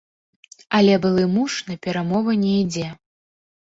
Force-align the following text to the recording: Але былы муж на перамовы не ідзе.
Але 0.77 0.95
былы 1.05 1.23
муж 1.35 1.61
на 1.69 1.79
перамовы 1.87 2.31
не 2.43 2.53
ідзе. 2.67 2.87